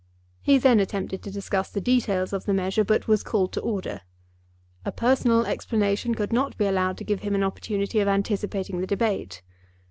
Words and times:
He 0.41 0.57
then 0.57 0.79
attempted 0.79 1.21
to 1.21 1.29
discuss 1.29 1.69
the 1.69 1.79
details 1.79 2.33
of 2.33 2.45
the 2.45 2.55
measure, 2.55 2.83
but 2.83 3.07
was 3.07 3.21
called 3.21 3.53
to 3.53 3.61
order. 3.61 4.01
A 4.83 4.91
personal 4.91 5.45
explanation 5.45 6.15
could 6.15 6.33
not 6.33 6.57
be 6.57 6.65
allowed 6.65 6.97
to 6.97 7.03
give 7.03 7.19
him 7.19 7.35
an 7.35 7.43
opportunity 7.43 7.99
of 7.99 8.07
anticipating 8.07 8.81
the 8.81 8.87
debate. 8.87 9.43